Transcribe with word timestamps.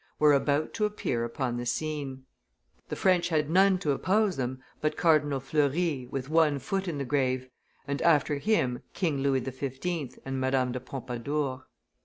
were 0.17 0.33
about 0.33 0.73
to 0.73 0.83
appear 0.83 1.23
upon 1.23 1.57
the 1.57 1.65
scene; 1.67 2.25
the 2.89 2.95
French 2.95 3.29
had 3.29 3.51
none 3.51 3.77
to 3.77 3.91
oppose 3.91 4.35
them 4.35 4.59
but 4.81 4.97
Cardinal 4.97 5.39
Fleury 5.39 6.07
with 6.09 6.27
one 6.27 6.57
foot 6.57 6.87
in 6.87 6.97
the 6.97 7.05
grave, 7.05 7.47
and, 7.87 8.01
after 8.01 8.39
him, 8.39 8.81
King 8.95 9.19
Louis 9.19 9.43
XV. 9.43 10.19
and 10.25 10.39
Madame 10.39 10.71
de 10.71 10.79
Pompadour. 10.79 11.67